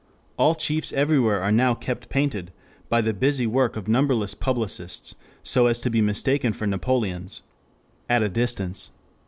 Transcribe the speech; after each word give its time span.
All 0.35 0.55
chiefs 0.55 0.91
everywhere 0.93 1.41
are 1.43 1.51
now 1.51 1.75
kept 1.75 2.09
painted, 2.09 2.51
by 2.89 3.01
the 3.01 3.13
busy 3.13 3.45
work 3.45 3.77
of 3.77 3.87
numberless 3.87 4.33
publicists, 4.33 5.13
so 5.43 5.67
as 5.67 5.77
to 5.77 5.91
be 5.91 6.01
mistaken 6.01 6.53
for 6.53 6.65
Napoleons 6.65 7.43
at 8.09 8.23
a 8.23 8.29
distance.... 8.29 8.89